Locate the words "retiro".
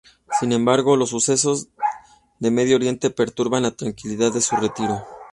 4.55-5.03